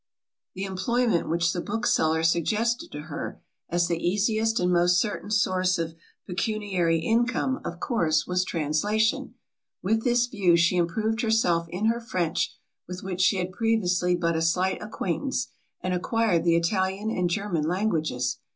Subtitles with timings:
[0.55, 5.77] The employment which the bookseller suggested to her, as the easiest and most certain source
[5.77, 5.93] of
[6.25, 9.35] pecuniary income, of course, was translation.
[9.83, 14.35] With this view she improved herself in her French, with which she had previously but
[14.35, 15.49] a slight acquaintance,
[15.81, 18.39] and acquired the Italian and German languages.